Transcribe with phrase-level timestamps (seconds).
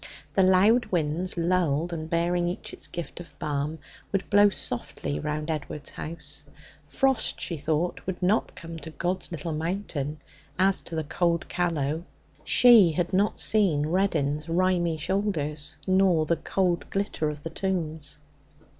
[0.33, 3.77] The loud winds, lulled and bearing each its gift of balm,
[4.11, 6.43] would blow softly round Edward's house.
[6.87, 10.17] Frost, she thought, would not come to God's Little Mountain
[10.57, 12.03] as to the cold Callow.
[12.43, 18.17] She had not seen Reddin's rimy shoulders, nor the cold glitter of the tombs.